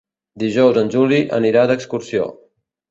Dijous 0.43 0.79
en 0.83 0.89
Juli 0.95 1.21
anirà 1.41 1.69
d'excursió. 1.75 2.29